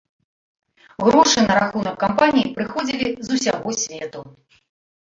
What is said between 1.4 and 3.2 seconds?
на рахунак кампаніі прыходзілі